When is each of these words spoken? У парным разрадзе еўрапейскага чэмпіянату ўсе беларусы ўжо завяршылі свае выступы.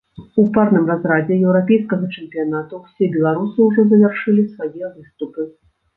У 0.43 0.43
парным 0.53 0.85
разрадзе 0.91 1.35
еўрапейскага 1.49 2.09
чэмпіянату 2.17 2.79
ўсе 2.81 3.11
беларусы 3.17 3.59
ўжо 3.69 3.81
завяршылі 3.93 4.47
свае 4.55 4.85
выступы. 4.97 5.41